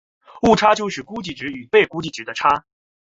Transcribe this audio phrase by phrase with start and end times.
[0.41, 2.65] 误差就是估计值与被估计量的差。